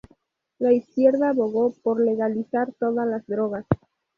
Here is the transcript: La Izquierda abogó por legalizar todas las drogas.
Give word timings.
La 0.57 0.73
Izquierda 0.73 1.29
abogó 1.29 1.75
por 1.83 2.01
legalizar 2.03 2.73
todas 2.79 3.07
las 3.07 3.23
drogas. 3.27 3.67